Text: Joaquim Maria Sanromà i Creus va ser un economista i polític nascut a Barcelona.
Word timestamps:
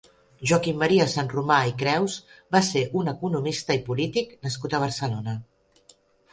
Joaquim 0.51 0.79
Maria 0.83 1.05
Sanromà 1.11 1.57
i 1.73 1.75
Creus 1.83 2.15
va 2.57 2.63
ser 2.71 2.83
un 3.03 3.13
economista 3.13 3.79
i 3.81 3.85
polític 3.91 4.35
nascut 4.49 4.77
a 4.81 4.85
Barcelona. 4.89 5.41